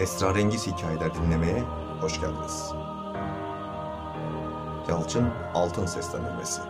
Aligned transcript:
esrarengiz 0.00 0.66
hikayeler 0.66 1.14
dinlemeye 1.14 1.60
hoş 2.00 2.20
geldiniz. 2.20 2.72
Yalçın 4.88 5.24
Altın 5.54 5.86
Seslendirmesi. 5.86 6.60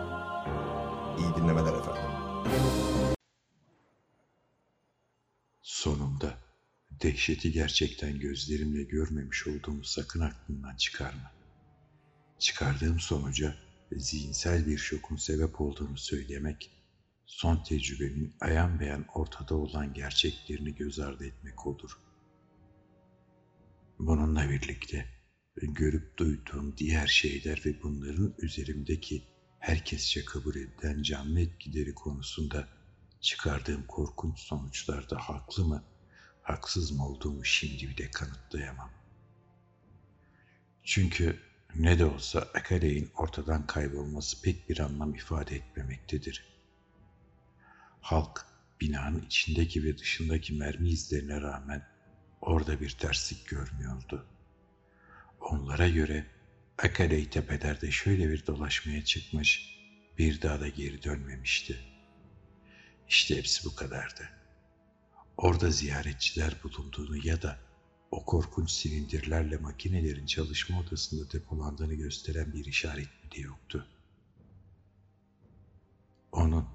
İyi 1.19 1.35
dinlemeler 1.35 1.73
efendim. 1.73 2.03
Sonunda 5.61 6.37
dehşeti 6.91 7.51
gerçekten 7.51 8.19
gözlerimle 8.19 8.83
görmemiş 8.83 9.47
olduğumu 9.47 9.83
sakın 9.83 10.19
aklından 10.19 10.75
çıkarma. 10.75 11.31
Çıkardığım 12.39 12.99
sonuca 12.99 13.55
zihinsel 13.91 14.67
bir 14.67 14.77
şokun 14.77 15.15
sebep 15.15 15.61
olduğunu 15.61 15.97
söylemek, 15.97 16.71
son 17.25 17.63
tecrübemin 17.63 18.35
ayan 18.41 18.79
beyan 18.79 19.05
ortada 19.15 19.55
olan 19.55 19.93
gerçeklerini 19.93 20.75
göz 20.75 20.99
ardı 20.99 21.25
etmek 21.25 21.67
olur. 21.67 21.97
Bununla 24.01 24.49
birlikte 24.49 25.05
görüp 25.55 26.17
duyduğum 26.17 26.77
diğer 26.77 27.07
şeyler 27.07 27.61
ve 27.65 27.83
bunların 27.83 28.33
üzerimdeki 28.37 29.23
herkesçe 29.59 30.25
kabul 30.25 30.55
edilen 30.55 31.03
canlı 31.03 31.39
etkileri 31.39 31.93
konusunda 31.93 32.67
çıkardığım 33.19 33.87
korkunç 33.87 34.39
sonuçlarda 34.39 35.17
haklı 35.17 35.65
mı, 35.65 35.83
haksız 36.41 36.91
mı 36.91 37.07
olduğumu 37.07 37.45
şimdi 37.45 37.89
bile 37.89 38.11
kanıtlayamam. 38.11 38.91
Çünkü 40.83 41.39
ne 41.75 41.99
de 41.99 42.05
olsa 42.05 42.39
Akale'in 42.39 43.11
ortadan 43.15 43.67
kaybolması 43.67 44.41
pek 44.41 44.69
bir 44.69 44.79
anlam 44.79 45.15
ifade 45.15 45.55
etmemektedir. 45.55 46.45
Halk 48.01 48.45
binanın 48.81 49.25
içindeki 49.25 49.83
ve 49.83 49.97
dışındaki 49.97 50.53
mermi 50.53 50.89
izlerine 50.89 51.41
rağmen 51.41 51.90
orada 52.41 52.81
bir 52.81 52.89
terslik 52.89 53.47
görmüyordu. 53.47 54.25
Onlara 55.41 55.89
göre 55.89 56.25
Akale'yi 56.77 57.29
tepelerde 57.29 57.91
şöyle 57.91 58.29
bir 58.29 58.45
dolaşmaya 58.45 59.05
çıkmış, 59.05 59.79
bir 60.17 60.41
daha 60.41 60.59
da 60.59 60.67
geri 60.67 61.03
dönmemişti. 61.03 61.79
İşte 63.07 63.37
hepsi 63.37 63.65
bu 63.65 63.75
kadardı. 63.75 64.29
Orada 65.37 65.71
ziyaretçiler 65.71 66.55
bulunduğunu 66.63 67.27
ya 67.27 67.41
da 67.41 67.59
o 68.11 68.25
korkunç 68.25 68.71
silindirlerle 68.71 69.57
makinelerin 69.57 70.25
çalışma 70.25 70.79
odasında 70.79 71.31
depolandığını 71.31 71.93
gösteren 71.93 72.53
bir 72.53 72.65
işaret 72.65 73.09
bile 73.23 73.41
yoktu. 73.41 73.87
Onun 76.31 76.67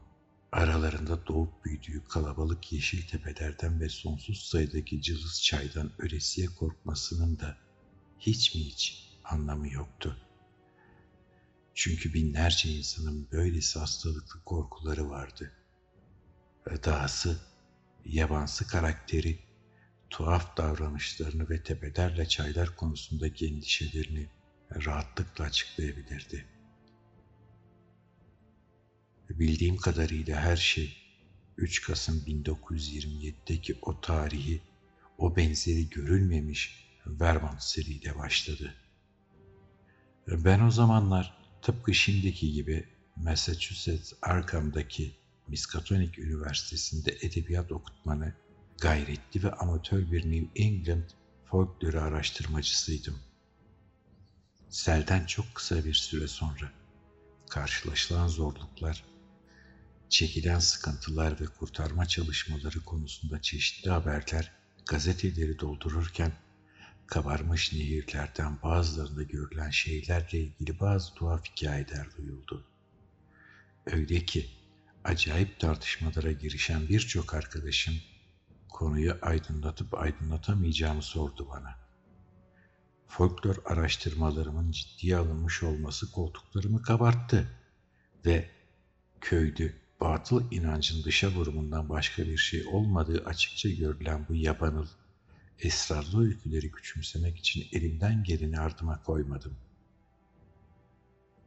aralarında 0.53 1.27
doğup 1.27 1.65
büyüdüğü 1.65 2.05
kalabalık 2.05 2.73
yeşil 2.73 3.09
tepelerden 3.09 3.81
ve 3.81 3.89
sonsuz 3.89 4.47
sayıdaki 4.47 5.03
cılız 5.03 5.43
çaydan 5.43 5.93
ölesiye 5.99 6.47
korkmasının 6.47 7.39
da 7.39 7.57
hiç 8.19 8.55
mi 8.55 8.61
hiç 8.61 9.11
anlamı 9.25 9.73
yoktu. 9.73 10.17
Çünkü 11.75 12.15
binlerce 12.15 12.69
insanın 12.69 13.29
böylesi 13.33 13.79
hastalıklı 13.79 14.45
korkuları 14.45 15.11
vardı. 15.11 15.53
Dahası 16.85 17.41
yabansı 18.05 18.67
karakteri 18.67 19.39
tuhaf 20.11 20.57
davranışlarını 20.57 21.51
ve 21.51 21.63
tepelerle 21.63 22.29
çaylar 22.29 22.77
konusundaki 22.77 23.47
endişelerini 23.47 24.29
rahatlıkla 24.87 25.45
açıklayabilirdi. 25.45 26.56
Bildiğim 29.31 29.77
kadarıyla 29.77 30.41
her 30.41 30.57
şey 30.57 30.97
3 31.57 31.83
Kasım 31.83 32.25
1927'deki 32.27 33.79
o 33.83 34.01
tarihi, 34.01 34.63
o 35.19 35.37
benzeri 35.37 35.91
görülmemiş 35.91 36.87
Vermont 37.07 37.63
seriyle 37.63 38.19
başladı. 38.19 38.75
Ben 40.29 40.61
o 40.61 40.71
zamanlar 40.71 41.39
tıpkı 41.63 41.95
şimdiki 41.95 42.53
gibi 42.53 42.89
Massachusetts 43.17 44.13
Arkham'daki 44.23 45.17
Miskatonic 45.49 46.23
Üniversitesi'nde 46.23 47.17
edebiyat 47.21 47.73
okutmanı 47.73 48.35
gayretli 48.81 49.43
ve 49.43 49.53
amatör 49.53 50.11
bir 50.11 50.31
New 50.31 50.63
England 50.63 51.11
folklorü 51.45 51.99
araştırmacısıydım. 51.99 53.19
Selden 54.69 55.27
çok 55.27 55.55
kısa 55.55 55.85
bir 55.85 55.95
süre 55.95 56.29
sonra 56.29 56.73
karşılaşılan 57.51 58.29
zorluklar, 58.29 59.05
çekilen 60.09 60.59
sıkıntılar 60.59 61.41
ve 61.41 61.45
kurtarma 61.45 62.07
çalışmaları 62.07 62.81
konusunda 62.81 63.43
çeşitli 63.43 63.91
haberler 63.91 64.53
gazeteleri 64.87 65.59
doldururken 65.59 66.33
kabarmış 67.07 67.73
nehirlerden 67.73 68.63
bazılarında 68.63 69.23
görülen 69.23 69.71
şeylerle 69.71 70.39
ilgili 70.39 70.81
bazı 70.81 71.15
tuhaf 71.15 71.45
hikayeler 71.45 72.07
duyuldu. 72.17 72.67
Öyle 73.87 74.25
ki 74.25 74.51
acayip 75.05 75.61
tartışmalara 75.61 76.33
girişen 76.33 76.89
birçok 76.89 77.35
arkadaşım 77.35 77.95
konuyu 78.69 79.19
aydınlatıp 79.23 79.95
aydınlatamayacağımı 79.95 81.03
sordu 81.03 81.49
bana. 81.49 81.79
Folklor 83.09 83.57
araştırmalarımın 83.65 84.71
ciddiye 84.71 85.17
alınmış 85.17 85.63
olması 85.63 86.13
koltuklarımı 86.13 86.83
kabarttı 86.83 87.49
ve 88.25 88.51
köydü 89.21 89.86
batıl 90.01 90.53
inancın 90.53 91.05
dışa 91.05 91.29
vurumundan 91.31 91.89
başka 91.89 92.23
bir 92.23 92.37
şey 92.37 92.67
olmadığı 92.67 93.25
açıkça 93.25 93.69
görülen 93.69 94.27
bu 94.29 94.35
yabanıl, 94.35 94.87
esrarlı 95.59 96.25
öyküleri 96.25 96.71
küçümsemek 96.71 97.39
için 97.39 97.67
elimden 97.73 98.25
geleni 98.25 98.61
ardıma 98.61 99.03
koymadım. 99.03 99.57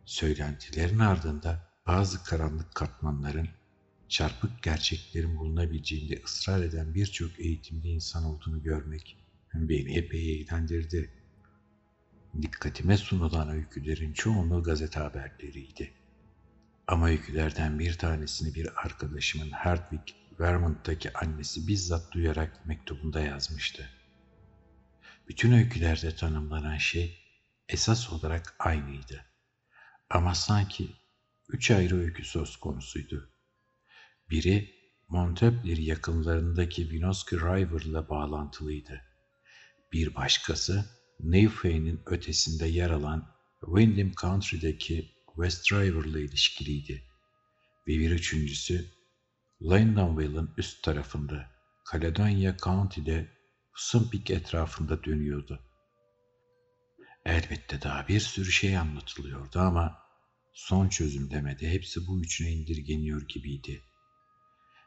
Söylentilerin 0.06 1.00
ardında 1.00 1.68
bazı 1.88 2.24
karanlık 2.24 2.76
katmanların 2.76 3.50
çarpık 4.10 4.64
gerçeklerin 4.64 5.38
bulunabileceğinde 5.38 6.22
ısrar 6.26 6.64
eden 6.64 6.94
birçok 6.94 7.40
eğitimli 7.40 7.88
insan 7.88 8.24
olduğunu 8.24 8.64
görmek 8.64 9.18
beni 9.54 9.98
epey 9.98 10.42
eğlendirdi. 10.42 11.10
Dikkatime 12.42 12.98
sunulan 12.98 13.50
öykülerin 13.50 14.14
çoğunluğu 14.14 14.64
gazete 14.64 15.00
haberleriydi. 15.00 15.99
Ama 16.90 17.08
öykülerden 17.08 17.80
bir 17.80 17.98
tanesini 17.98 18.56
bir 18.56 18.86
arkadaşımın 18.86 19.52
Hardwick, 19.52 20.16
Vermont'taki 20.40 21.14
annesi 21.14 21.68
bizzat 21.68 22.12
duyarak 22.12 22.66
mektubunda 22.66 23.22
yazmıştı. 23.22 23.90
Bütün 25.28 25.52
öykülerde 25.52 26.16
tanımlanan 26.16 26.78
şey 26.78 27.20
esas 27.68 28.14
olarak 28.14 28.56
aynıydı. 28.60 29.26
Ama 30.10 30.36
sanki 30.36 30.88
üç 31.50 31.72
ayrı 31.72 32.00
öykü 32.00 32.24
söz 32.24 32.58
konusuydu. 32.58 33.30
Biri 34.30 34.76
Montpellier 35.08 35.78
yakınlarındaki 35.78 36.90
Vinoski 36.90 37.36
River 37.36 37.82
ile 37.82 38.10
bağlantılıydı. 38.10 39.02
Bir 39.94 40.16
başkası 40.16 40.86
Newfay'nin 41.20 42.02
ötesinde 42.06 42.68
yer 42.68 42.90
alan 42.90 43.36
Windham 43.66 44.12
Country'deki 44.12 45.19
West 45.42 45.72
ile 45.72 46.22
ilişkiliydi. 46.22 47.04
Ve 47.88 48.00
bir 48.00 48.12
üçüncüsü 48.12 48.86
Lyndonville'ın 49.62 50.54
üst 50.58 50.84
tarafında 50.84 51.52
Caledonia 51.92 52.58
County'de 52.58 53.28
Sumpik 53.76 54.32
etrafında 54.32 55.04
dönüyordu. 55.04 55.60
Elbette 57.26 57.82
daha 57.82 58.08
bir 58.08 58.20
sürü 58.20 58.52
şey 58.52 58.78
anlatılıyordu 58.78 59.60
ama 59.60 60.00
son 60.54 60.90
çözümlemede 60.90 61.72
hepsi 61.72 62.08
bu 62.08 62.22
üçüne 62.22 62.52
indirgeniyor 62.52 63.22
gibiydi. 63.28 63.82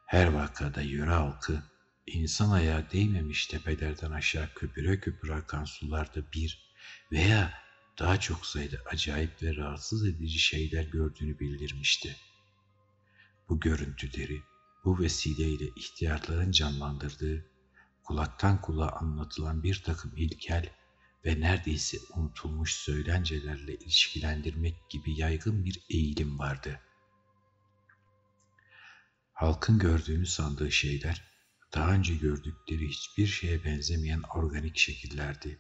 Her 0.07 0.27
vakada 0.27 0.81
yöre 0.81 1.11
halkı 1.11 1.63
insan 2.07 2.51
ayağı 2.51 2.91
değmemiş 2.91 3.47
tepelerden 3.47 4.11
aşağı 4.11 4.55
köpüre 4.55 5.01
köpüre 5.01 5.35
akan 5.35 5.65
sularda 5.65 6.33
bir 6.33 6.73
veya 7.13 7.63
daha 7.99 8.21
çok 8.21 8.47
sayıda 8.47 8.77
acayip 8.87 9.43
ve 9.43 9.57
rahatsız 9.57 10.07
edici 10.07 10.39
şeyler 10.39 10.85
gördüğünü 10.85 11.39
bildirmişti. 11.39 12.17
Bu 13.49 13.61
görüntüleri 13.61 14.43
bu 14.85 14.99
vesileyle 14.99 15.69
ihtiyarların 15.77 16.51
canlandırdığı, 16.51 17.45
kulaktan 18.03 18.61
kulağa 18.61 18.91
anlatılan 18.91 19.63
bir 19.63 19.83
takım 19.83 20.17
ilkel 20.17 20.71
ve 21.25 21.41
neredeyse 21.41 21.99
unutulmuş 22.17 22.75
söylencelerle 22.75 23.75
ilişkilendirmek 23.75 24.91
gibi 24.91 25.19
yaygın 25.19 25.65
bir 25.65 25.81
eğilim 25.91 26.39
vardı.'' 26.39 26.93
Halkın 29.43 29.79
gördüğünü 29.79 30.27
sandığı 30.27 30.73
şeyler, 30.73 31.25
daha 31.75 31.93
önce 31.93 32.15
gördükleri 32.15 32.89
hiçbir 32.89 33.27
şeye 33.27 33.65
benzemeyen 33.65 34.23
organik 34.35 34.79
şekillerdi. 34.79 35.59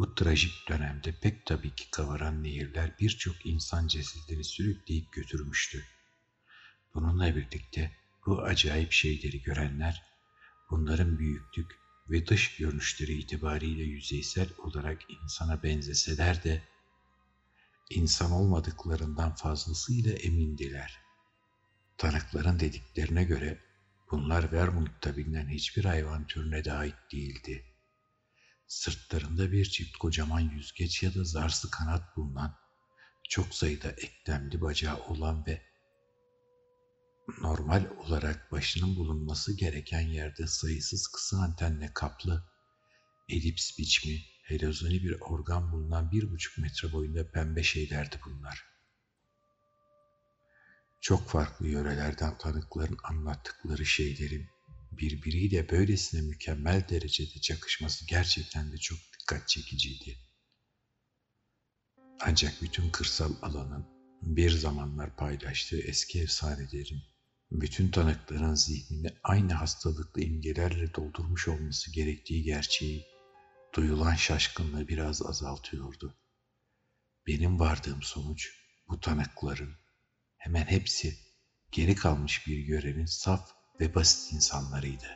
Bu 0.00 0.14
trajik 0.14 0.68
dönemde 0.68 1.12
pek 1.12 1.46
tabii 1.46 1.74
ki 1.74 1.90
kavaran 1.90 2.42
nehirler 2.42 2.94
birçok 3.00 3.46
insan 3.46 3.86
cesedini 3.86 4.44
sürükleyip 4.44 5.12
götürmüştü. 5.12 5.84
Bununla 6.94 7.36
birlikte 7.36 7.92
bu 8.26 8.42
acayip 8.42 8.92
şeyleri 8.92 9.42
görenler, 9.42 10.02
bunların 10.70 11.18
büyüklük 11.18 11.78
ve 12.10 12.26
dış 12.26 12.56
görünüşleri 12.56 13.12
itibariyle 13.12 13.82
yüzeysel 13.82 14.48
olarak 14.58 14.98
insana 15.10 15.62
benzeseler 15.62 16.44
de 16.44 16.62
insan 17.90 18.32
olmadıklarından 18.32 19.34
fazlasıyla 19.34 20.12
emindiler. 20.12 20.98
Tanıkların 21.98 22.60
dediklerine 22.60 23.24
göre 23.24 23.58
bunlar 24.10 24.52
Vermont'ta 24.52 25.16
bilinen 25.16 25.48
hiçbir 25.48 25.84
hayvan 25.84 26.26
türüne 26.26 26.64
de 26.64 26.72
ait 26.72 26.96
değildi. 27.12 27.69
Sırtlarında 28.70 29.52
bir 29.52 29.64
çift 29.64 29.96
kocaman 29.96 30.40
yüzgeç 30.40 31.02
ya 31.02 31.14
da 31.14 31.24
zarsı 31.24 31.70
kanat 31.70 32.16
bulunan, 32.16 32.56
çok 33.28 33.54
sayıda 33.54 33.90
eklemli 33.90 34.60
bacağı 34.60 34.96
olan 34.96 35.46
ve 35.46 35.62
normal 37.40 37.84
olarak 37.96 38.52
başının 38.52 38.96
bulunması 38.96 39.56
gereken 39.56 40.00
yerde 40.00 40.46
sayısız 40.46 41.06
kısa 41.06 41.36
antenle 41.36 41.90
kaplı, 41.94 42.44
elips 43.28 43.78
biçimi, 43.78 44.20
helezoni 44.42 45.02
bir 45.02 45.20
organ 45.20 45.72
bulunan 45.72 46.10
bir 46.10 46.30
buçuk 46.30 46.58
metre 46.58 46.92
boyunda 46.92 47.30
pembe 47.30 47.62
şeylerdi 47.62 48.20
bunlar. 48.26 48.64
Çok 51.00 51.28
farklı 51.28 51.68
yörelerden 51.68 52.38
tanıkların 52.38 52.98
anlattıkları 53.04 53.86
şeylerin 53.86 54.48
birbiriyle 54.92 55.70
böylesine 55.70 56.20
mükemmel 56.20 56.88
derecede 56.88 57.40
çakışması 57.40 58.06
gerçekten 58.06 58.72
de 58.72 58.78
çok 58.78 58.98
dikkat 59.20 59.48
çekiciydi. 59.48 60.18
Ancak 62.20 62.62
bütün 62.62 62.90
kırsal 62.90 63.32
alanın 63.42 63.86
bir 64.22 64.50
zamanlar 64.50 65.16
paylaştığı 65.16 65.80
eski 65.80 66.20
efsanelerin 66.20 67.02
bütün 67.50 67.90
tanıkların 67.90 68.54
zihnini 68.54 69.08
aynı 69.22 69.52
hastalıklı 69.52 70.22
imgelerle 70.22 70.94
doldurmuş 70.94 71.48
olması 71.48 71.92
gerektiği 71.92 72.42
gerçeği 72.42 73.06
duyulan 73.74 74.14
şaşkınlığı 74.14 74.88
biraz 74.88 75.26
azaltıyordu. 75.26 76.14
Benim 77.26 77.60
vardığım 77.60 78.02
sonuç 78.02 78.52
bu 78.88 79.00
tanıkların 79.00 79.74
hemen 80.36 80.64
hepsi 80.66 81.18
geri 81.72 81.94
kalmış 81.94 82.46
bir 82.46 82.58
görenin 82.58 83.06
saf 83.06 83.59
ve 83.80 83.94
basit 83.94 84.32
insanlarıydı. 84.32 85.06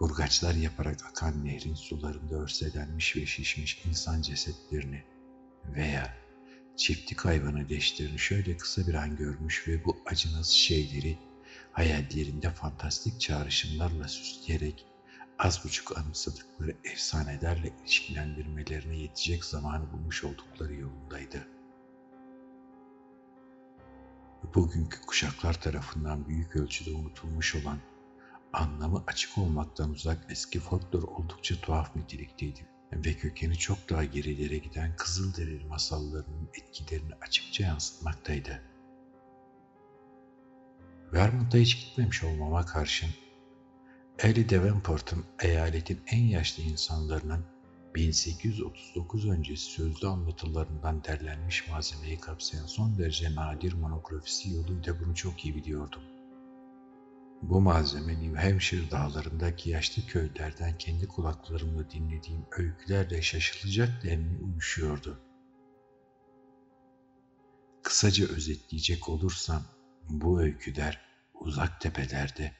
Burgaçlar 0.00 0.54
yaparak 0.54 1.06
akan 1.06 1.44
nehrin 1.44 1.74
sularında 1.74 2.34
örselenmiş 2.34 3.16
ve 3.16 3.26
şişmiş 3.26 3.82
insan 3.86 4.22
cesetlerini 4.22 5.04
veya 5.64 6.16
çiftlik 6.76 7.20
hayvanı 7.20 7.68
leşlerini 7.68 8.18
şöyle 8.18 8.56
kısa 8.56 8.86
bir 8.86 8.94
an 8.94 9.16
görmüş 9.16 9.68
ve 9.68 9.84
bu 9.84 9.96
acınası 10.06 10.58
şeyleri 10.58 11.18
hayallerinde 11.72 12.50
fantastik 12.50 13.20
çağrışımlarla 13.20 14.08
süsleyerek 14.08 14.86
az 15.38 15.64
buçuk 15.64 15.98
anımsadıkları 15.98 16.76
efsanelerle 16.84 17.72
ilişkilendirmelerine 17.82 18.96
yetecek 18.96 19.44
zamanı 19.44 19.92
bulmuş 19.92 20.24
oldukları 20.24 20.74
yolundaydı. 20.74 21.46
Bugünkü 24.54 25.00
kuşaklar 25.00 25.60
tarafından 25.60 26.28
büyük 26.28 26.56
ölçüde 26.56 26.94
unutulmuş 26.94 27.54
olan, 27.54 27.78
anlamı 28.52 29.04
açık 29.06 29.38
olmaktan 29.38 29.90
uzak 29.90 30.26
eski 30.30 30.60
folklor 30.60 31.02
oldukça 31.02 31.60
tuhaf 31.60 31.96
nitelikteydi 31.96 32.66
ve 32.92 33.14
kökeni 33.14 33.58
çok 33.58 33.90
daha 33.90 34.04
gerilere 34.04 34.58
giden 34.58 34.96
Kızılderili 34.96 35.64
masallarının 35.64 36.48
etkilerini 36.54 37.14
açıkça 37.20 37.64
yansıtmaktaydı. 37.64 38.62
Vermont'a 41.12 41.58
hiç 41.58 41.76
gitmemiş 41.80 42.24
olmama 42.24 42.66
karşın, 42.66 43.10
Ellie 44.18 44.48
Davenport'un 44.48 45.24
eyaletin 45.40 46.00
en 46.06 46.22
yaşlı 46.24 46.62
insanlarının 46.62 47.44
1839 47.94 49.28
öncesi 49.28 49.64
sözlü 49.64 50.08
anlatılarından 50.08 51.04
derlenmiş 51.04 51.68
malzemeyi 51.68 52.20
kapsayan 52.20 52.66
son 52.66 52.98
derece 52.98 53.34
nadir 53.34 53.72
monografisi 53.72 54.50
yoluyla 54.50 55.00
bunu 55.00 55.14
çok 55.14 55.44
iyi 55.44 55.56
biliyordum. 55.56 56.02
Bu 57.42 57.60
malzeme 57.60 58.20
New 58.22 58.48
Hampshire 58.48 58.90
dağlarındaki 58.90 59.70
yaşlı 59.70 60.06
köylerden 60.06 60.78
kendi 60.78 61.08
kulaklarımla 61.08 61.90
dinlediğim 61.90 62.46
öykülerle 62.50 63.22
şaşılacak 63.22 64.02
denli 64.04 64.38
uyuşuyordu. 64.38 65.20
Kısaca 67.82 68.26
özetleyecek 68.26 69.08
olursam 69.08 69.62
bu 70.08 70.40
öyküler 70.40 71.00
uzak 71.34 71.80
tepelerde 71.80 72.52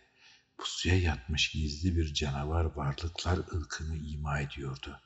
pusuya 0.59 0.99
yatmış 0.99 1.51
gizli 1.51 1.97
bir 1.97 2.15
canavar 2.15 2.65
varlıklar 2.65 3.39
ılkını 3.39 3.97
ima 3.97 4.41
ediyordu. 4.41 5.01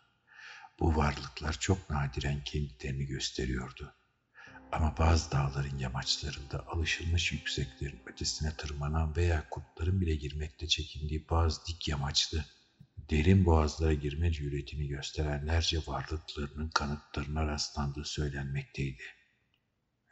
Bu 0.81 0.97
varlıklar 0.97 1.53
çok 1.61 1.91
nadiren 1.91 2.45
kendilerini 2.45 3.07
gösteriyordu. 3.07 3.95
Ama 4.73 4.97
bazı 4.99 5.31
dağların 5.31 5.79
yamaçlarında 5.79 6.67
alışılmış 6.67 7.33
yükseklerin 7.33 8.03
ötesine 8.07 8.57
tırmanan 8.57 9.17
veya 9.17 9.49
kurtların 9.51 10.01
bile 10.01 10.15
girmekte 10.15 10.69
çekindiği 10.69 11.29
bazı 11.31 11.67
dik 11.67 11.89
yamaçlı, 11.89 12.45
derin 13.11 13.45
boğazlara 13.45 13.95
girme 13.95 14.33
cüretini 14.33 14.89
gösterenlerce 14.89 15.79
varlıklarının 15.87 16.71
kanıtlarına 16.71 17.47
rastlandığı 17.47 18.05
söylenmekteydi. 18.05 19.03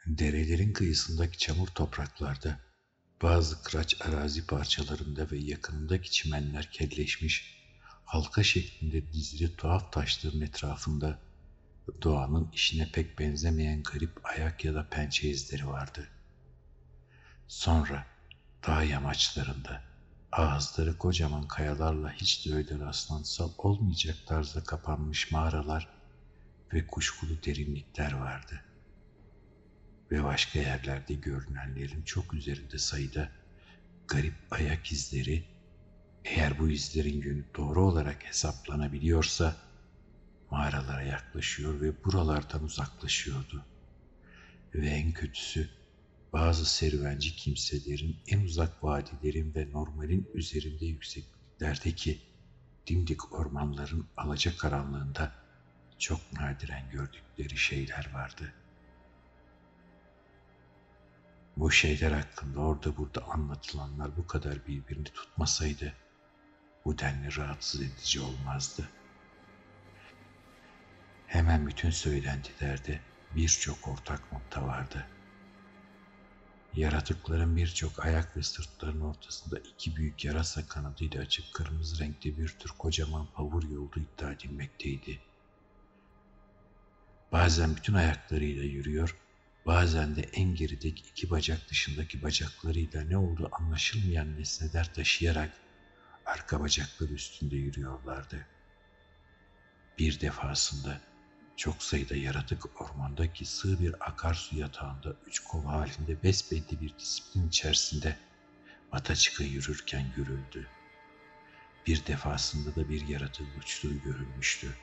Derelerin 0.05 0.73
kıyısındaki 0.73 1.37
çamur 1.37 1.67
topraklarda, 1.67 2.59
bazı 3.21 3.63
kıraç 3.63 4.01
arazi 4.01 4.47
parçalarında 4.47 5.31
ve 5.31 5.37
yakınındaki 5.37 6.11
çimenler 6.11 6.71
kelleşmiş, 6.71 7.62
halka 8.13 8.43
şeklinde 8.43 9.13
dizili 9.13 9.55
tuhaf 9.55 9.91
taşların 9.91 10.41
etrafında 10.41 11.19
doğanın 12.01 12.49
işine 12.53 12.91
pek 12.91 13.19
benzemeyen 13.19 13.83
garip 13.83 14.25
ayak 14.25 14.65
ya 14.65 14.73
da 14.73 14.89
pençe 14.89 15.29
izleri 15.29 15.67
vardı. 15.67 16.07
Sonra 17.47 18.05
dağ 18.67 18.83
yamaçlarında 18.83 19.81
ağızları 20.31 20.97
kocaman 20.97 21.47
kayalarla 21.47 22.11
hiç 22.13 22.45
de 22.45 22.53
öyle 22.53 22.79
rastlantısal 22.79 23.51
olmayacak 23.57 24.15
tarzda 24.25 24.63
kapanmış 24.63 25.31
mağaralar 25.31 25.87
ve 26.73 26.87
kuşkulu 26.87 27.43
derinlikler 27.43 28.13
vardı. 28.13 28.63
Ve 30.11 30.23
başka 30.23 30.59
yerlerde 30.59 31.13
görünenlerin 31.13 32.03
çok 32.03 32.33
üzerinde 32.33 32.77
sayıda 32.77 33.31
garip 34.07 34.35
ayak 34.51 34.91
izleri, 34.91 35.52
eğer 36.25 36.59
bu 36.59 36.69
izlerin 36.69 37.21
yönü 37.21 37.43
doğru 37.55 37.81
olarak 37.81 38.25
hesaplanabiliyorsa, 38.25 39.55
mağaralara 40.51 41.01
yaklaşıyor 41.01 41.81
ve 41.81 42.03
buralardan 42.05 42.63
uzaklaşıyordu. 42.63 43.65
Ve 44.75 44.87
en 44.87 45.11
kötüsü 45.11 45.69
bazı 46.33 46.65
serüvenci 46.65 47.35
kimselerin 47.35 48.17
en 48.27 48.39
uzak 48.39 48.83
vadilerin 48.83 49.55
ve 49.55 49.71
normalin 49.71 50.29
üzerinde 50.33 50.85
yüksekliklerdeki 50.85 52.21
dimdik 52.87 53.33
ormanların 53.33 54.07
alacakaranlığında 54.17 55.31
çok 55.99 56.33
nadiren 56.33 56.89
gördükleri 56.91 57.57
şeyler 57.57 58.09
vardı. 58.13 58.53
Bu 61.57 61.71
şeyler 61.71 62.11
hakkında 62.11 62.59
orada 62.59 62.97
burada 62.97 63.23
anlatılanlar 63.23 64.17
bu 64.17 64.27
kadar 64.27 64.67
birbirini 64.67 65.03
tutmasaydı 65.03 65.93
bu 66.85 66.99
denli 66.99 67.35
rahatsız 67.35 67.81
edici 67.81 68.19
olmazdı.'' 68.19 69.03
Hemen 71.33 71.67
bütün 71.67 71.89
söylentilerde 71.89 72.99
birçok 73.35 73.87
ortak 73.87 74.31
nokta 74.31 74.67
vardı. 74.67 75.05
Yaratıkların 76.73 77.55
birçok 77.55 78.05
ayak 78.05 78.37
ve 78.37 78.43
sırtların 78.43 79.01
ortasında 79.01 79.59
iki 79.59 79.95
büyük 79.95 80.25
yarasa 80.25 80.67
kanadıyla 80.67 81.21
açık 81.21 81.53
kırmızı 81.53 81.99
renkli 81.99 82.37
bir 82.37 82.47
tür 82.47 82.69
kocaman 82.69 83.27
pavur 83.33 83.63
yoldu 83.63 83.99
iddia 83.99 84.31
edilmekteydi. 84.31 85.19
Bazen 87.31 87.75
bütün 87.75 87.93
ayaklarıyla 87.93 88.63
yürüyor, 88.63 89.17
bazen 89.65 90.15
de 90.15 90.21
en 90.21 90.55
gerideki 90.55 91.03
iki 91.09 91.29
bacak 91.29 91.69
dışındaki 91.69 92.23
bacaklarıyla 92.23 93.03
ne 93.03 93.17
olduğu 93.17 93.49
anlaşılmayan 93.51 94.39
nesneler 94.39 94.93
taşıyarak 94.93 95.51
arka 96.25 96.59
bacakları 96.59 97.13
üstünde 97.13 97.55
yürüyorlardı. 97.55 98.47
Bir 99.99 100.21
defasında 100.21 101.01
çok 101.57 101.83
sayıda 101.83 102.15
yaratık 102.15 102.81
ormandaki 102.81 103.45
sığ 103.45 103.79
bir 103.79 104.09
akarsu 104.09 104.57
yatağında 104.57 105.15
üç 105.27 105.39
kol 105.39 105.65
halinde 105.65 106.23
besbelli 106.23 106.81
bir 106.81 106.97
disiplin 106.99 107.47
içerisinde 107.47 108.17
Mataçık'a 108.91 109.43
yürürken 109.43 110.05
görüldü. 110.15 110.67
Bir 111.87 112.05
defasında 112.05 112.75
da 112.75 112.89
bir 112.89 113.07
yaratığın 113.07 113.59
uçtuğu 113.59 114.01
görülmüştü. 114.03 114.75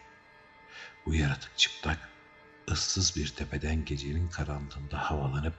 Bu 1.07 1.15
yaratık 1.15 1.59
çıplak, 1.59 2.09
ıssız 2.71 3.17
bir 3.17 3.29
tepeden 3.29 3.85
gecenin 3.85 4.29
karanlığında 4.29 5.11
havalanıp 5.11 5.55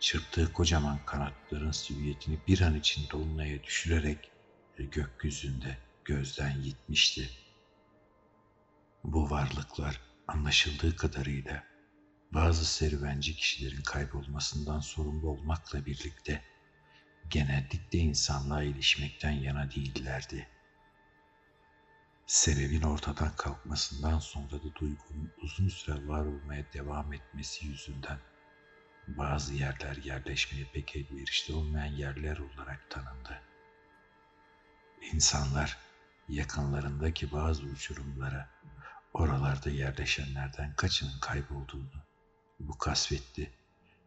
çırptığı 0.00 0.52
kocaman 0.52 0.98
kanatların 1.06 1.70
silüetini 1.70 2.38
bir 2.48 2.60
an 2.60 2.74
için 2.74 3.10
dolunaya 3.10 3.62
düşürerek 3.62 4.31
gökyüzünde 4.90 5.78
gözden 6.04 6.62
gitmişti. 6.62 7.30
Bu 9.04 9.30
varlıklar 9.30 10.00
anlaşıldığı 10.28 10.96
kadarıyla 10.96 11.64
bazı 12.32 12.64
serüvenci 12.64 13.36
kişilerin 13.36 13.82
kaybolmasından 13.82 14.80
sorumlu 14.80 15.28
olmakla 15.28 15.86
birlikte 15.86 16.42
genellikle 17.30 17.98
insanlığa 17.98 18.62
ilişmekten 18.62 19.30
yana 19.30 19.70
değillerdi. 19.70 20.48
Sebebin 22.26 22.82
ortadan 22.82 23.36
kalkmasından 23.36 24.18
sonra 24.18 24.52
da 24.52 24.74
duygunun 24.74 25.32
uzun 25.42 25.68
süre 25.68 26.08
var 26.08 26.24
olmaya 26.24 26.72
devam 26.72 27.12
etmesi 27.12 27.66
yüzünden 27.66 28.18
bazı 29.08 29.54
yerler 29.54 29.96
yerleşmeye 29.96 30.64
pek 30.72 30.96
elverişli 30.96 31.54
olmayan 31.54 31.92
yerler 31.92 32.38
olarak 32.38 32.90
tanındı. 32.90 33.51
İnsanlar 35.12 35.78
yakınlarındaki 36.28 37.32
bazı 37.32 37.62
uçurumlara, 37.62 38.50
oralarda 39.12 39.70
yerleşenlerden 39.70 40.76
kaçının 40.76 41.20
kaybolduğunu, 41.20 42.02
bu 42.60 42.78
kasvetli, 42.78 43.50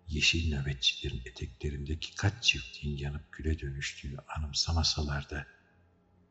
yeşil 0.08 0.56
nöbetçilerin 0.56 1.22
eteklerindeki 1.26 2.16
kaç 2.16 2.44
çiftliğin 2.44 2.98
yanıp 2.98 3.32
güle 3.32 3.60
dönüştüğünü 3.60 4.18
anımsamasalar 4.20 5.30
da 5.30 5.48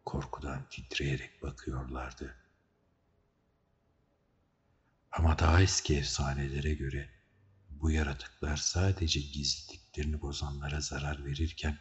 korkudan 0.05 0.69
titreyerek 0.71 1.43
bakıyorlardı. 1.43 2.37
Ama 5.13 5.39
daha 5.39 5.63
eski 5.63 5.97
efsanelere 5.97 6.75
göre 6.75 7.11
bu 7.71 7.91
yaratıklar 7.91 8.57
sadece 8.57 9.21
gizliliklerini 9.21 10.21
bozanlara 10.21 10.81
zarar 10.81 11.25
verirken 11.25 11.79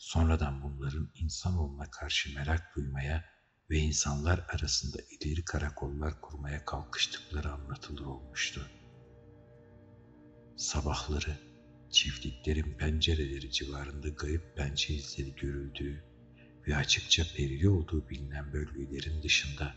sonradan 0.00 0.62
bunların 0.62 1.10
insanoğluna 1.14 1.90
karşı 1.90 2.34
merak 2.34 2.76
duymaya 2.76 3.24
ve 3.70 3.78
insanlar 3.78 4.46
arasında 4.48 4.98
ileri 5.10 5.44
karakollar 5.44 6.20
kurmaya 6.20 6.64
kalkıştıkları 6.64 7.52
anlatılır 7.52 8.06
olmuştu. 8.06 8.70
Sabahları 10.56 11.38
çiftliklerin 11.90 12.76
pencereleri 12.78 13.50
civarında 13.52 14.08
gayip 14.08 14.56
pençe 14.56 14.94
izleri 14.94 15.34
görüldüğü 15.34 16.04
ve 16.68 16.76
açıkça 16.76 17.22
perili 17.36 17.68
olduğu 17.68 18.08
bilinen 18.08 18.52
bölgelerin 18.52 19.22
dışında 19.22 19.74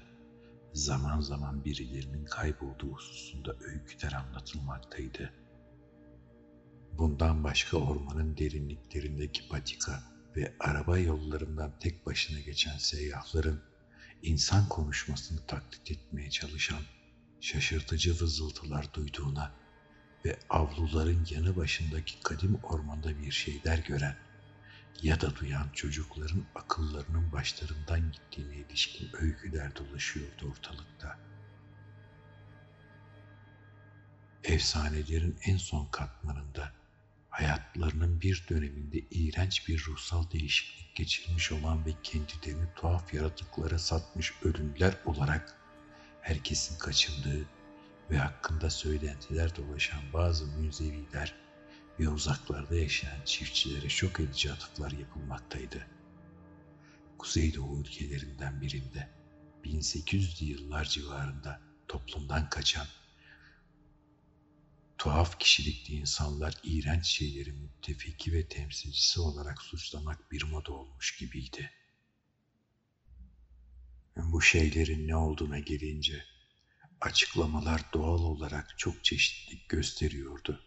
zaman 0.73 1.19
zaman 1.19 1.65
birilerinin 1.65 2.25
kaybolduğu 2.25 2.91
hususunda 2.93 3.55
öyküler 3.59 4.11
anlatılmaktaydı. 4.13 5.33
Bundan 6.91 7.43
başka 7.43 7.77
ormanın 7.77 8.37
derinliklerindeki 8.37 9.49
patika 9.49 10.12
ve 10.35 10.53
araba 10.59 10.97
yollarından 10.97 11.79
tek 11.79 12.05
başına 12.05 12.39
geçen 12.39 12.77
seyyahların 12.77 13.63
insan 14.21 14.69
konuşmasını 14.69 15.45
taklit 15.47 15.91
etmeye 15.91 16.29
çalışan 16.29 16.81
şaşırtıcı 17.41 18.11
vızıltılar 18.11 18.93
duyduğuna 18.93 19.51
ve 20.25 20.39
avluların 20.49 21.27
yanı 21.29 21.55
başındaki 21.55 22.19
kadim 22.23 22.59
ormanda 22.63 23.19
bir 23.19 23.31
şeyler 23.31 23.77
gören 23.77 24.15
ya 25.01 25.21
da 25.21 25.35
duyan 25.35 25.69
çocukların 25.73 26.45
akıllarının 26.55 27.31
başlarından 27.31 28.11
gittiğine 28.11 28.55
ilişkin 28.55 29.09
öyküler 29.13 29.75
dolaşıyordu 29.75 30.51
ortalıkta. 30.51 31.19
Efsanelerin 34.43 35.37
en 35.45 35.57
son 35.57 35.85
katmanında 35.85 36.82
hayatlarının 37.33 38.21
bir 38.21 38.45
döneminde 38.49 38.99
iğrenç 39.11 39.67
bir 39.67 39.85
ruhsal 39.85 40.31
değişiklik 40.31 40.95
geçirmiş 40.95 41.51
olan 41.51 41.85
ve 41.85 41.89
kendilerini 42.03 42.67
tuhaf 42.75 43.13
yaratıklara 43.13 43.79
satmış 43.79 44.33
ölümler 44.43 44.97
olarak 45.05 45.55
herkesin 46.21 46.77
kaçındığı 46.77 47.45
ve 48.11 48.17
hakkında 48.17 48.69
söylentiler 48.69 49.55
dolaşan 49.55 50.01
bazı 50.13 50.47
münzeviler 50.47 51.35
ve 51.99 52.09
uzaklarda 52.09 52.75
yaşayan 52.75 53.25
çiftçilere 53.25 53.89
çok 53.89 54.19
edici 54.19 54.51
atıflar 54.51 54.91
yapılmaktaydı. 54.91 55.87
Kuzeydoğu 57.17 57.79
ülkelerinden 57.79 58.61
birinde 58.61 59.09
1800'lü 59.65 60.45
yıllar 60.45 60.85
civarında 60.85 61.61
toplumdan 61.87 62.49
kaçan 62.49 62.87
tuhaf 64.97 65.39
kişilikli 65.39 65.93
insanlar 65.93 66.57
iğrenç 66.63 67.05
şeylerin 67.05 67.55
müttefiki 67.55 68.33
ve 68.33 68.47
temsilcisi 68.47 69.19
olarak 69.19 69.61
suçlamak 69.61 70.31
bir 70.31 70.43
moda 70.43 70.73
olmuş 70.73 71.17
gibiydi. 71.17 71.71
Bu 74.15 74.41
şeylerin 74.41 75.07
ne 75.07 75.15
olduğuna 75.15 75.59
gelince 75.59 76.25
açıklamalar 77.01 77.81
doğal 77.93 78.19
olarak 78.19 78.77
çok 78.77 79.03
çeşitlilik 79.03 79.69
gösteriyordu. 79.69 80.63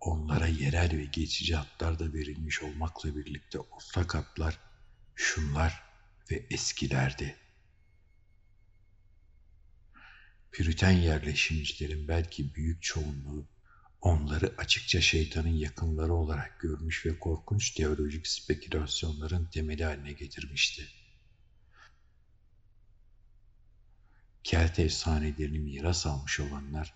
Onlara 0.00 0.46
yerel 0.46 0.96
ve 0.98 1.04
geçici 1.04 1.58
adlar 1.58 1.98
da 1.98 2.12
verilmiş 2.12 2.62
olmakla 2.62 3.16
birlikte 3.16 3.58
ortak 3.58 4.14
adlar 4.14 4.58
şunlar 5.14 5.82
ve 6.30 6.46
eskilerdi. 6.50 7.45
Püriten 10.56 10.90
yerleşimcilerin 10.90 12.08
belki 12.08 12.54
büyük 12.54 12.82
çoğunluğu 12.82 13.46
onları 14.00 14.54
açıkça 14.58 15.00
şeytanın 15.00 15.48
yakınları 15.48 16.14
olarak 16.14 16.60
görmüş 16.60 17.06
ve 17.06 17.18
korkunç 17.18 17.70
teolojik 17.70 18.26
spekülasyonların 18.26 19.44
temeli 19.44 19.84
haline 19.84 20.12
getirmişti. 20.12 20.88
Kelt 24.44 24.78
efsanelerini 24.78 25.58
miras 25.58 26.06
almış 26.06 26.40
olanlar 26.40 26.94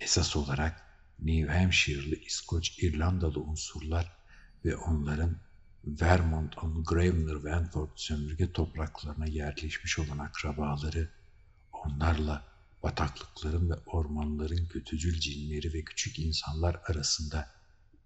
esas 0.00 0.36
olarak 0.36 0.82
New 1.18 1.58
Hampshire'lı 1.58 2.14
İskoç 2.14 2.78
İrlandalı 2.82 3.40
unsurlar 3.40 4.16
ve 4.64 4.76
onların 4.76 5.36
Vermont 5.84 6.58
on 6.58 6.84
Gravener 6.84 7.34
Wentworth 7.34 7.92
sömürge 7.96 8.52
topraklarına 8.52 9.26
yerleşmiş 9.26 9.98
olan 9.98 10.18
akrabaları 10.18 11.10
onlarla 11.72 12.51
bataklıkların 12.82 13.70
ve 13.70 13.74
ormanların 13.74 14.66
kötücül 14.66 15.20
cinleri 15.20 15.72
ve 15.72 15.84
küçük 15.84 16.18
insanlar 16.18 16.80
arasında 16.86 17.50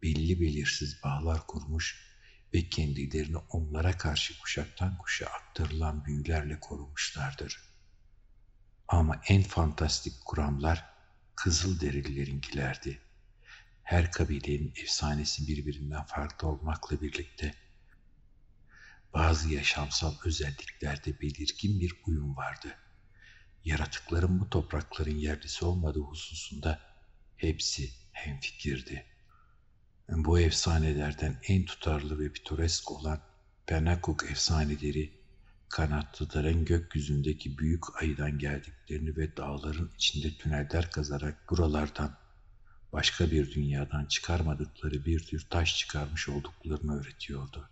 belli 0.03 0.41
belirsiz 0.41 1.03
bağlar 1.05 1.47
kurmuş 1.47 2.07
ve 2.55 2.69
kendilerini 2.69 3.37
onlara 3.37 3.99
karşı 3.99 4.39
kuşaktan 4.39 4.99
kuşa 4.99 5.27
aktarılan 5.27 6.05
büyülerle 6.05 6.61
korumuşlardır. 6.61 7.61
Ama 8.89 9.21
en 9.29 9.43
fantastik 9.43 10.25
kuramlar 10.25 10.97
Kızılderililerinkilerdi. 11.37 13.01
Her 13.83 14.13
kabilenin 14.13 14.73
efsanesi 14.77 15.47
birbirinden 15.47 16.05
farklı 16.05 16.49
olmakla 16.49 17.01
birlikte 17.01 17.55
bazı 19.15 19.49
yaşamsal 19.49 20.15
özelliklerde 20.25 21.21
belirgin 21.21 21.81
bir 21.81 21.93
uyum 22.07 22.37
vardı.'' 22.37 22.86
Yaratıkların 23.67 24.41
bu 24.41 24.51
toprakların 24.51 25.17
yerlisi 25.17 25.65
olmadığı 25.65 26.01
hususunda 26.01 26.81
hepsi 27.37 27.91
hemfikirdi. 28.13 29.07
Bu 30.09 30.41
efsanelerden 30.41 31.41
en 31.49 31.65
tutarlı 31.65 32.19
ve 32.19 32.33
pitoresk 32.33 32.93
olan 32.93 33.21
Penakuk 33.67 34.31
efsaneleri, 34.31 35.13
kanatlıların 35.69 36.65
gökyüzündeki 36.65 37.59
büyük 37.59 38.03
aydan 38.03 38.39
geldiklerini 38.39 39.17
ve 39.17 39.37
dağların 39.37 39.91
içinde 39.97 40.37
tüneller 40.37 40.91
kazarak 40.91 41.51
buralardan 41.51 42.19
başka 42.93 43.31
bir 43.31 43.55
dünyadan 43.55 44.07
çıkarmadıkları 44.07 45.05
bir 45.05 45.21
tür 45.27 45.47
taş 45.51 45.79
çıkarmış 45.79 46.29
olduklarını 46.29 47.01
öğretiyordu. 47.01 47.71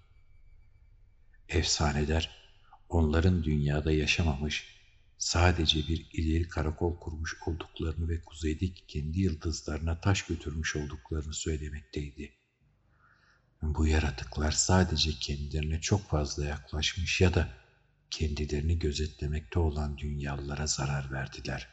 Efsaneler 1.49 2.31
onların 2.89 3.45
dünyada 3.45 3.93
yaşamamış 3.93 4.75
sadece 5.18 5.78
bir 5.78 6.06
ileri 6.12 6.49
karakol 6.49 6.99
kurmuş 6.99 7.37
olduklarını 7.47 8.09
ve 8.09 8.21
kuzeydeki 8.21 8.87
kendi 8.87 9.21
yıldızlarına 9.21 10.00
taş 10.00 10.23
götürmüş 10.23 10.76
olduklarını 10.76 11.35
söylemekteydi. 11.35 12.33
Bu 13.62 13.87
yaratıklar 13.87 14.52
sadece 14.52 15.11
kendilerine 15.11 15.80
çok 15.80 16.09
fazla 16.09 16.44
yaklaşmış 16.44 17.21
ya 17.21 17.35
da 17.35 17.49
kendilerini 18.11 18.78
gözetlemekte 18.78 19.59
olan 19.59 19.99
dünyalılara 19.99 20.66
zarar 20.66 21.12
verdiler. 21.12 21.68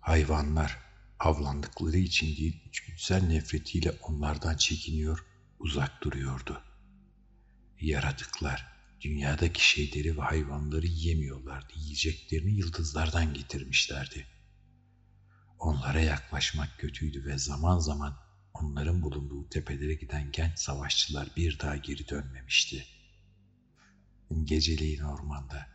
Hayvanlar 0.00 0.78
avlandıkları 1.18 1.96
için 1.96 2.36
değil 2.36 2.62
içgüdüsel 2.68 3.22
nefretiyle 3.22 3.90
onlardan 3.90 4.56
çekiniyor, 4.56 5.24
uzak 5.58 6.02
duruyordu. 6.02 6.62
Yaratıklar 7.80 8.77
Dünyadaki 9.00 9.68
şeyleri 9.70 10.16
ve 10.16 10.20
hayvanları 10.20 10.86
yiyemiyorlardı. 10.86 11.72
Yiyeceklerini 11.76 12.58
yıldızlardan 12.58 13.34
getirmişlerdi. 13.34 14.26
Onlara 15.58 16.00
yaklaşmak 16.00 16.78
kötüydü 16.78 17.24
ve 17.24 17.38
zaman 17.38 17.78
zaman 17.78 18.16
onların 18.54 19.02
bulunduğu 19.02 19.48
tepelere 19.48 19.94
giden 19.94 20.32
genç 20.32 20.58
savaşçılar 20.58 21.28
bir 21.36 21.58
daha 21.58 21.76
geri 21.76 22.08
dönmemişti. 22.08 22.86
Geceleyin 24.44 25.00
ormanda 25.00 25.68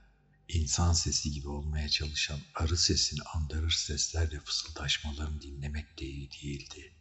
insan 0.47 0.93
sesi 0.93 1.31
gibi 1.31 1.47
olmaya 1.47 1.89
çalışan 1.89 2.39
arı 2.55 2.77
sesini 2.77 3.19
andırır 3.33 3.71
seslerle 3.71 4.39
fısıldaşmalarını 4.39 5.41
dinlemek 5.41 5.99
de 5.99 6.05
iyi 6.05 6.31
değildi. 6.31 6.93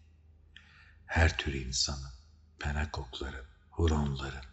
Her 1.07 1.39
tür 1.39 1.53
insanın, 1.55 2.13
penakokların, 2.59 3.47
huronların 3.71 4.52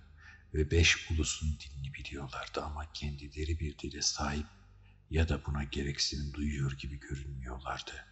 ve 0.53 0.72
beş 0.72 1.12
ulusun 1.12 1.60
dilini 1.60 1.94
biliyorlardı 1.94 2.62
ama 2.62 2.91
kendileri 2.94 3.60
bir 3.60 3.77
dile 3.77 4.01
sahip 4.01 4.46
ya 5.10 5.29
da 5.29 5.46
buna 5.46 5.63
gereksinim 5.63 6.34
duyuyor 6.34 6.72
gibi 6.72 7.00
görünmüyorlardı. 7.00 8.06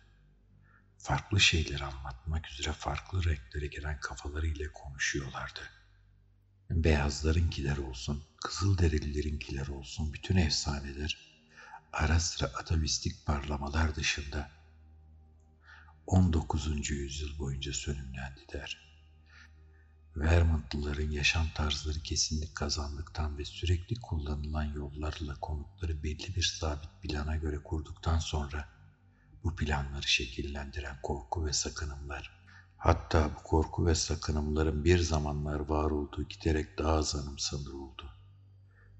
Farklı 0.97 1.39
şeyler 1.39 1.79
anlatmak 1.79 2.51
üzere 2.51 2.73
farklı 2.73 3.23
renklere 3.23 3.67
gelen 3.67 3.99
kafalarıyla 3.99 4.71
konuşuyorlardı. 4.71 5.59
Beyazlarınkiler 6.69 7.77
olsun, 7.77 8.23
Kızılderililerinkiler 8.43 9.67
olsun 9.67 10.13
bütün 10.13 10.35
efsaneler 10.35 11.17
ara 11.93 12.19
sıra 12.19 12.47
atavistik 12.47 13.25
parlamalar 13.25 13.95
dışında 13.95 14.51
19. 16.07 16.89
yüzyıl 16.89 17.39
boyunca 17.39 17.73
sönümlendiler. 17.73 18.86
Vermontluların 20.19 21.11
yaşam 21.11 21.47
tarzları 21.55 21.99
kesinlik 21.99 22.55
kazandıktan 22.55 23.37
ve 23.37 23.45
sürekli 23.45 24.01
kullanılan 24.01 24.63
yollarla 24.63 25.35
konutları 25.41 26.03
belli 26.03 26.35
bir 26.35 26.43
sabit 26.59 26.89
plana 27.01 27.35
göre 27.35 27.63
kurduktan 27.63 28.19
sonra 28.19 28.69
bu 29.43 29.55
planları 29.55 30.07
şekillendiren 30.07 31.01
korku 31.03 31.45
ve 31.45 31.53
sakınımlar, 31.53 32.31
hatta 32.77 33.29
bu 33.35 33.43
korku 33.43 33.85
ve 33.85 33.95
sakınımların 33.95 34.83
bir 34.83 34.99
zamanlar 34.99 35.59
var 35.59 35.91
olduğu 35.91 36.23
giderek 36.23 36.77
daha 36.77 36.91
az 36.91 37.15
anımsanır 37.15 37.73
oldu. 37.73 38.09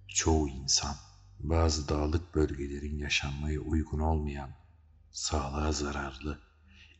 Çoğu 0.08 0.50
insan, 0.50 0.96
bazı 1.40 1.90
dağlık 1.90 2.36
bölgelerin 2.36 2.98
yaşanmaya 2.98 3.60
uygun 3.60 4.00
olmayan, 4.00 4.50
sağlığa 5.12 5.72
zararlı, 5.72 6.47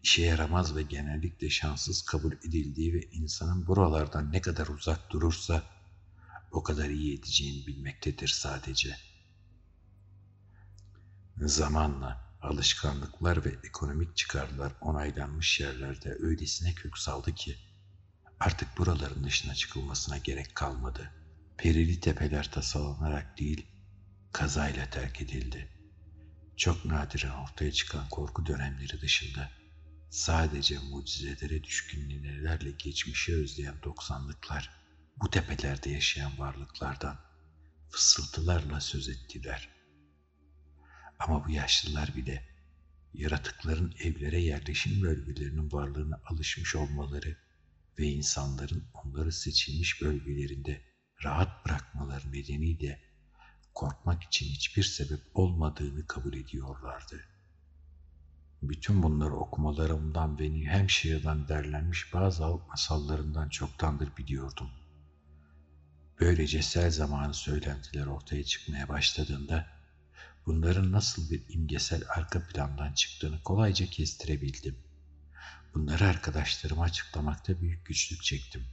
işe 0.04 0.22
yaramaz 0.22 0.76
ve 0.76 0.84
genellikle 0.84 1.50
şanssız 1.50 2.02
kabul 2.02 2.32
edildiği 2.32 2.94
ve 2.94 3.02
insanın 3.12 3.68
buralardan 3.68 4.32
ne 4.32 4.42
kadar 4.42 4.68
uzak 4.68 5.12
durursa 5.12 5.64
o 6.52 6.64
kadar 6.64 6.90
iyi 6.90 7.20
edeceğini 7.20 7.68
bilmektedir 7.68 8.28
sadece. 8.28 8.98
Zamanla 11.38 12.28
alışkanlıklar 12.42 13.46
ve 13.46 13.56
ekonomik 13.64 14.18
çıkarlar 14.18 14.74
onaylanmış 14.82 15.60
yerlerde 15.60 16.18
öylesine 16.20 16.74
kök 16.74 16.98
saldı 16.98 17.36
ki 17.36 17.56
artık 18.40 18.78
buraların 18.78 19.24
dışına 19.24 19.56
çıkılmasına 19.56 20.18
gerek 20.18 20.56
kalmadı. 20.56 21.12
Perili 21.58 22.00
tepeler 22.00 22.52
tasalanarak 22.52 23.40
değil, 23.40 23.68
kazayla 24.32 24.90
terk 24.90 25.22
edildi. 25.22 25.70
Çok 26.58 26.86
nadiren 26.86 27.32
ortaya 27.32 27.72
çıkan 27.72 28.10
korku 28.10 28.46
dönemleri 28.46 29.02
dışında 29.02 29.52
sadece 30.10 30.80
mucizelere 30.80 31.64
düşkün 31.64 32.10
ninelerle 32.10 32.72
geçmişi 32.72 33.36
özleyen 33.36 33.76
doksanlıklar 33.84 34.70
bu 35.18 35.30
tepelerde 35.30 35.90
yaşayan 35.90 36.38
varlıklardan 36.38 37.20
fısıltılarla 37.90 38.82
söz 38.82 39.10
ettiler. 39.10 39.70
Ama 41.20 41.46
bu 41.46 41.52
yaşlılar 41.52 42.16
bile 42.16 42.50
yaratıkların 43.14 43.96
evlere 44.00 44.42
yerleşim 44.42 45.02
bölgelerinin 45.02 45.72
varlığına 45.72 46.22
alışmış 46.26 46.76
olmaları 46.76 47.38
ve 48.00 48.04
insanların 48.06 48.90
onları 48.94 49.32
seçilmiş 49.32 50.02
bölgelerinde 50.02 50.82
rahat 51.24 51.66
bırakmaları 51.66 52.32
nedeniyle 52.32 53.02
korkmak 53.74 54.24
için 54.24 54.46
hiçbir 54.46 54.84
sebep 54.84 55.22
olmadığını 55.34 56.08
kabul 56.08 56.34
ediyorlardı. 56.34 57.37
Bütün 58.62 59.04
bunları 59.04 59.36
okumalarımdan 59.36 60.40
ve 60.40 60.54
New 60.54 60.72
Hampshire'dan 60.72 61.48
derlenmiş 61.48 62.14
bazı 62.14 62.44
halk 62.44 62.68
masallarından 62.70 63.50
çoktandır 63.50 64.18
biliyordum. 64.18 64.70
Böylece 66.20 66.62
sel 66.62 66.92
zamanı 66.92 67.34
söylentiler 67.34 68.06
ortaya 68.06 68.44
çıkmaya 68.44 68.90
başladığında 68.90 69.68
bunların 70.46 70.92
nasıl 70.92 71.30
bir 71.30 71.44
imgesel 71.50 72.04
arka 72.10 72.48
plandan 72.48 72.94
çıktığını 72.94 73.44
kolayca 73.44 73.86
kestirebildim. 73.86 74.78
Bunları 75.74 76.08
arkadaşlarıma 76.08 76.84
açıklamakta 76.84 77.62
büyük 77.62 77.86
güçlük 77.86 78.24
çektim. 78.24 78.64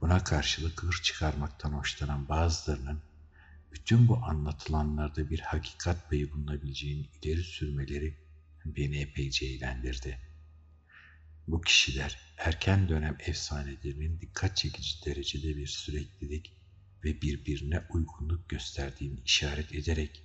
Buna 0.00 0.24
karşılık 0.24 0.82
hır 0.82 1.02
çıkarmaktan 1.02 1.72
hoşlanan 1.72 2.28
bazılarının 2.28 3.02
bütün 3.72 4.08
bu 4.08 4.16
anlatılanlarda 4.16 5.30
bir 5.30 5.40
hakikat 5.40 6.10
payı 6.10 6.32
bulunabileceğini 6.32 7.08
ileri 7.22 7.42
sürmeleri 7.42 8.21
beni 8.64 8.98
epeyce 8.98 9.46
eğlendirdi. 9.46 10.18
Bu 11.48 11.60
kişiler 11.60 12.18
erken 12.38 12.88
dönem 12.88 13.16
efsanelerinin 13.26 14.20
dikkat 14.20 14.56
çekici 14.56 15.06
derecede 15.06 15.56
bir 15.56 15.66
süreklilik 15.66 16.52
ve 17.04 17.22
birbirine 17.22 17.82
uygunluk 17.90 18.48
gösterdiğini 18.48 19.20
işaret 19.24 19.74
ederek 19.74 20.22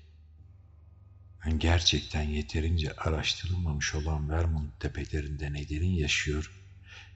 gerçekten 1.58 2.22
yeterince 2.22 2.94
araştırılmamış 2.94 3.96
olan 3.96 4.30
Vermont 4.30 4.80
tepelerinde 4.80 5.54
nelerin 5.54 5.96
yaşıyor 5.96 6.52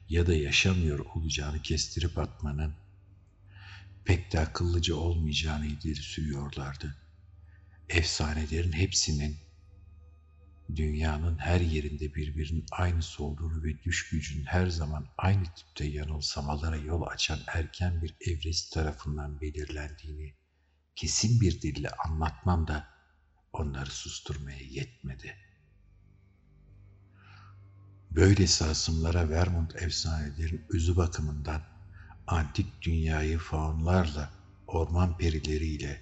ya 0.09 0.27
da 0.27 0.33
yaşamıyor 0.33 0.99
olacağını 0.99 1.61
kestirip 1.61 2.17
atmanın 2.17 2.73
pek 4.05 4.31
de 4.31 4.39
akıllıca 4.39 4.95
olmayacağını 4.95 5.65
ileri 5.65 5.95
sürüyorlardı. 5.95 6.95
Efsanelerin 7.89 8.73
hepsinin 8.73 9.37
dünyanın 10.75 11.37
her 11.37 11.61
yerinde 11.61 12.15
birbirinin 12.15 12.65
aynısı 12.71 13.23
olduğunu 13.23 13.63
ve 13.63 13.83
düş 13.83 14.09
gücün 14.09 14.43
her 14.43 14.67
zaman 14.67 15.07
aynı 15.17 15.43
tipte 15.43 15.85
yanılsamalara 15.85 16.75
yol 16.75 17.01
açan 17.01 17.39
erken 17.47 18.01
bir 18.01 18.15
evresi 18.21 18.73
tarafından 18.73 19.41
belirlendiğini 19.41 20.35
kesin 20.95 21.41
bir 21.41 21.61
dille 21.61 21.89
anlatmam 21.89 22.67
da 22.67 22.87
onları 23.53 23.91
susturmaya 23.91 24.61
yetmedi. 24.61 25.35
Böylesi 28.11 28.65
asımlara 28.65 29.29
Vermont 29.29 29.75
efsanelerin 29.75 30.65
özü 30.69 30.95
bakımından 30.95 31.61
antik 32.27 32.81
dünyayı 32.81 33.37
faunlarla, 33.37 34.31
orman 34.67 35.17
perileriyle, 35.17 36.01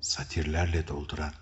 satirlerle 0.00 0.88
dolduran, 0.88 1.32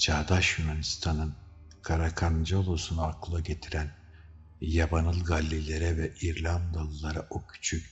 çağdaş 0.00 0.58
Yunanistan'ın 0.58 1.34
Karakancalus'unu 1.82 3.02
akla 3.02 3.40
getiren 3.40 3.90
yabanıl 4.60 5.24
Gallilere 5.24 5.96
ve 5.96 6.14
İrlandalılara 6.20 7.26
o 7.30 7.46
küçük 7.46 7.86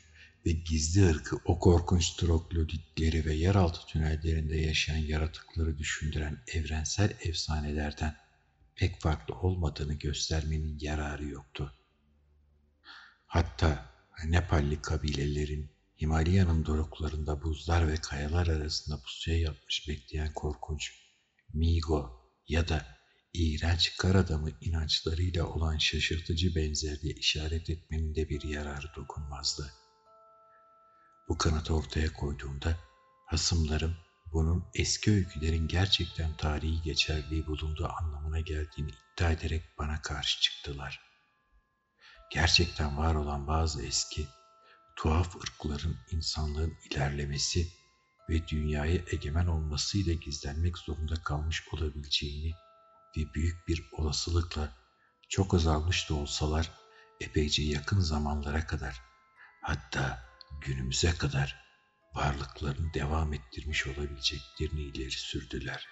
ve 0.47 0.51
gizli 0.51 1.09
ırkı 1.09 1.37
o 1.45 1.59
korkunç 1.59 2.11
trogloditleri 2.11 3.25
ve 3.25 3.35
yeraltı 3.35 3.87
tünellerinde 3.87 4.57
yaşayan 4.57 4.97
yaratıkları 4.97 5.79
düşündüren 5.79 6.39
evrensel 6.47 7.17
efsanelerden 7.21 8.17
pek 8.77 9.01
farklı 9.01 9.35
olmadığını 9.35 9.95
göstermenin 9.95 10.79
yararı 10.81 11.25
yoktu. 11.25 11.75
Hatta 13.27 13.87
Nepalli 14.25 14.83
kabilelerin 14.83 15.71
Himalaya'nın 16.01 16.67
doruklarında 16.67 17.43
buzlar 17.43 17.89
ve 17.89 17.97
kayalar 17.97 18.47
arasında 18.47 19.01
pusuya 19.01 19.39
yatmış 19.39 19.89
bekleyen 19.89 20.33
korkunç 20.33 21.08
Migo 21.55 22.31
ya 22.49 22.69
da 22.69 22.99
iğrenç 23.33 23.97
kar 23.97 24.15
adamı 24.15 24.51
inançlarıyla 24.61 25.47
olan 25.47 25.79
şaşırtıcı 25.79 26.55
benzerliğe 26.55 27.15
işaret 27.15 27.71
etmenin 27.71 28.15
de 28.15 28.29
bir 28.29 28.43
yararı 28.43 28.95
dokunmazdı. 28.97 29.73
Bu 31.29 31.39
kanıtı 31.39 31.75
ortaya 31.75 32.13
koyduğumda 32.13 32.77
hasımlarım 33.27 33.97
bunun 34.33 34.65
eski 34.75 35.11
öykülerin 35.11 35.69
gerçekten 35.69 36.37
tarihi 36.37 36.83
geçerliği 36.83 37.47
bulunduğu 37.47 37.89
anlamına 37.89 38.41
geldiğini 38.41 38.91
iddia 38.91 39.31
ederek 39.31 39.63
bana 39.79 40.03
karşı 40.03 40.41
çıktılar. 40.41 41.01
Gerçekten 42.33 42.99
var 42.99 43.15
olan 43.15 43.47
bazı 43.47 43.87
eski, 43.87 44.27
tuhaf 44.97 45.37
ırkların 45.37 45.97
insanlığın 46.11 46.75
ilerlemesi 46.91 47.69
ve 48.29 48.49
dünyaya 48.49 49.01
egemen 49.13 49.47
olmasıyla 49.47 50.15
gizlenmek 50.15 50.79
zorunda 50.79 51.15
kalmış 51.15 51.69
olabileceğini 51.73 52.53
ve 53.17 53.35
büyük 53.35 53.69
bir 53.69 53.89
olasılıkla 53.93 54.77
çok 55.29 55.55
azalmış 55.55 56.11
da 56.11 56.15
olsalar 56.15 56.71
epeyce 57.21 57.63
yakın 57.63 58.01
zamanlara 58.01 58.67
kadar 58.67 59.03
hatta 59.63 60.29
günümüze 60.61 61.15
kadar 61.15 61.69
varlıklarını 62.15 62.95
devam 62.95 63.33
ettirmiş 63.33 63.87
olabileceklerini 63.87 64.81
ileri 64.81 65.11
sürdüler. 65.11 65.87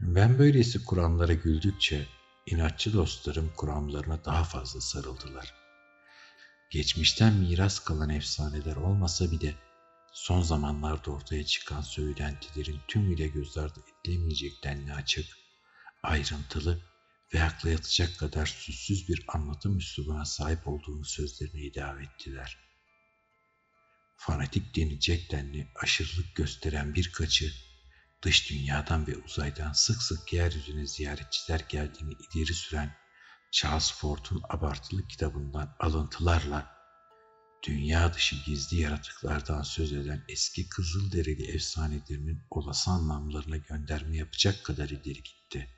Ben 0.00 0.38
böylesi 0.38 0.84
kuramlara 0.84 1.32
güldükçe 1.32 2.06
inatçı 2.46 2.92
dostlarım 2.92 3.52
kuramlarına 3.56 4.24
daha 4.24 4.44
fazla 4.44 4.80
sarıldılar. 4.80 5.54
Geçmişten 6.70 7.34
miras 7.34 7.78
kalan 7.78 8.10
efsaneler 8.10 8.76
olmasa 8.76 9.30
bile 9.30 9.54
son 10.12 10.42
zamanlarda 10.42 11.10
ortaya 11.10 11.46
çıkan 11.46 11.80
söylentilerin 11.80 12.80
tümüyle 12.88 13.28
göz 13.28 13.58
ardı 13.58 13.80
edilemeyecek 14.00 14.64
denli 14.64 14.94
açık, 14.94 15.26
ayrıntılı 16.02 16.82
ve 17.34 17.42
akla 17.42 17.70
yatacak 17.70 18.18
kadar 18.18 18.46
süssüz 18.46 19.08
bir 19.08 19.24
anlatım 19.28 19.78
üslubuna 19.78 20.24
sahip 20.24 20.68
olduğunu 20.68 21.04
sözlerine 21.04 21.60
ilave 21.60 22.02
ettiler. 22.02 22.58
Fanatik 24.16 24.76
denilecek 24.76 25.32
denli 25.32 25.72
aşırılık 25.82 26.34
gösteren 26.34 26.94
birkaçı, 26.94 27.52
dış 28.22 28.50
dünyadan 28.50 29.06
ve 29.06 29.16
uzaydan 29.16 29.72
sık 29.72 30.02
sık 30.02 30.32
yeryüzüne 30.32 30.86
ziyaretçiler 30.86 31.60
geldiğini 31.68 32.12
ileri 32.34 32.54
süren 32.54 32.96
Charles 33.52 33.92
Ford'un 33.92 34.42
abartılı 34.48 35.06
kitabından 35.08 35.76
alıntılarla 35.80 36.81
dünya 37.62 38.14
dışı 38.14 38.36
gizli 38.46 38.80
yaratıklardan 38.80 39.62
söz 39.62 39.92
eden 39.92 40.24
eski 40.28 40.68
Kızılderili 40.68 41.54
efsanelerinin 41.54 42.42
olası 42.50 42.90
anlamlarına 42.90 43.56
gönderme 43.56 44.16
yapacak 44.16 44.64
kadar 44.64 44.88
ileri 44.88 45.22
gitti. 45.22 45.68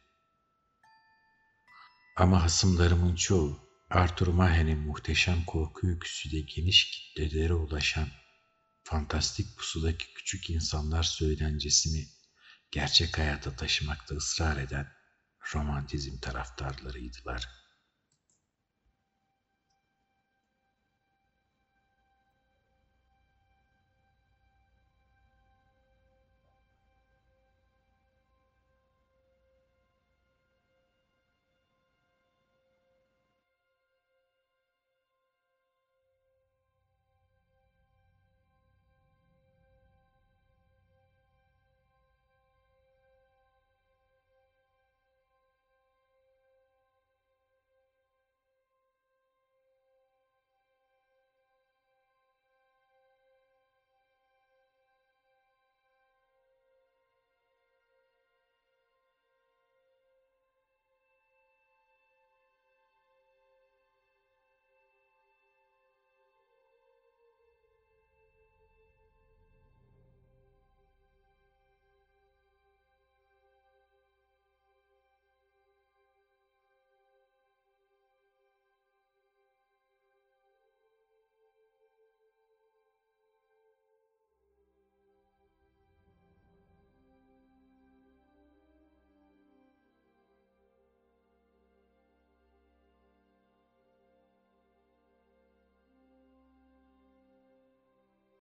Ama 2.17 2.43
hasımlarımın 2.43 3.15
çoğu 3.15 3.65
Arthur 3.91 4.27
Mahe'nin 4.27 4.79
muhteşem 4.79 5.45
korku 5.45 5.87
öyküsüyle 5.87 6.41
geniş 6.41 6.91
kitlelere 6.91 7.55
ulaşan 7.55 8.09
fantastik 8.85 9.57
pusudaki 9.59 10.15
küçük 10.15 10.51
insanlar 10.51 11.03
söylencesini 11.03 12.09
gerçek 12.71 13.19
hayata 13.19 13.57
taşımakta 13.57 14.15
ısrar 14.15 14.57
eden 14.57 14.89
romantizm 15.55 16.19
taraftarlarıydılar. 16.19 17.64